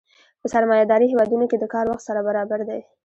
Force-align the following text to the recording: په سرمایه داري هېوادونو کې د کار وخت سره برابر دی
په 0.41 0.47
سرمایه 0.53 0.85
داري 0.91 1.07
هېوادونو 1.09 1.45
کې 1.49 1.57
د 1.59 1.65
کار 1.73 1.85
وخت 1.91 2.03
سره 2.07 2.21
برابر 2.27 2.59
دی 2.69 2.81